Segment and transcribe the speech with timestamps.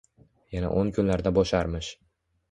[0.53, 1.91] Yana o‘n kunlarda bo‘sharmish.